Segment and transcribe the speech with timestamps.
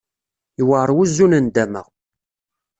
[0.57, 1.81] Yewɛer wuzu n nndama.